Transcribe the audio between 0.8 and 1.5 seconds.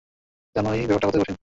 ব্যাপারটা কত কঠিন।